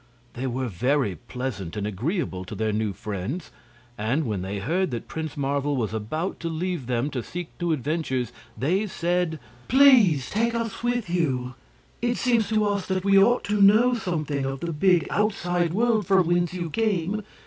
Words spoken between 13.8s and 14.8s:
something of the